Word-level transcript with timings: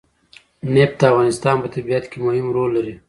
نفت 0.73 0.95
د 0.99 1.01
افغانستان 1.11 1.55
په 1.59 1.67
طبیعت 1.75 2.05
کې 2.11 2.17
مهم 2.25 2.47
رول 2.55 2.69
لري. 2.77 2.95